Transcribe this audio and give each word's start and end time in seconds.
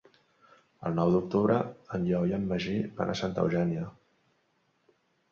El 0.89 0.95
nou 0.99 1.09
d'octubre 1.15 1.57
en 1.97 2.07
Lleó 2.07 2.21
i 2.31 2.33
en 2.37 2.47
Magí 2.51 2.73
van 3.01 3.11
a 3.13 3.15
Santa 3.19 3.43
Eugènia. 3.43 3.83